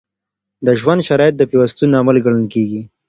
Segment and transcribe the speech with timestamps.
[0.65, 2.81] د ژوند شرایط د پیوستون عامل ګڼل کیږي.